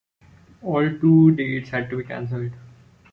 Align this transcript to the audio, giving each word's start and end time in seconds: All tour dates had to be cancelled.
All 0.63 0.97
tour 0.97 1.29
dates 1.29 1.69
had 1.69 1.91
to 1.91 1.97
be 1.97 2.03
cancelled. 2.03 2.53